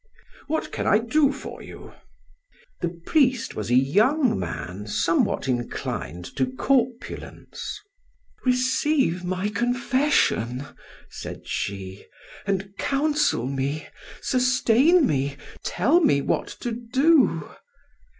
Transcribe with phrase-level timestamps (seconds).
[0.47, 1.93] "What can I do for you?"
[2.79, 7.79] The priest was a young man somewhat inclined to corpulence.
[8.43, 10.65] "Receive my confession,"
[11.11, 12.03] said she,
[12.47, 13.89] "and counsel me,
[14.21, 17.47] sustain me, tell me what to do."